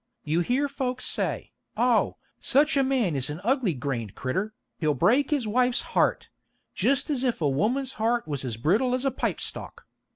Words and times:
You 0.23 0.39
hear 0.39 0.67
folks 0.67 1.05
say, 1.05 1.51
Oh, 1.77 2.17
such 2.39 2.75
a 2.75 2.83
man 2.83 3.15
is 3.15 3.29
an 3.29 3.39
ugly 3.43 3.75
grained 3.75 4.15
critter, 4.15 4.55
he'll 4.79 4.95
break 4.95 5.29
his 5.29 5.47
wife's 5.47 5.83
heart; 5.93 6.29
jist 6.73 7.11
as 7.11 7.23
if 7.23 7.39
a 7.39 7.47
woman's 7.47 7.93
heart 8.01 8.27
was 8.27 8.43
as 8.43 8.57
brittle 8.57 8.95
as 8.95 9.05
a 9.05 9.11
pipe 9.11 9.39
stalk. 9.39 9.85